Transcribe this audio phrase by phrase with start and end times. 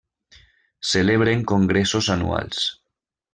[0.91, 2.65] Celebren congressos anuals.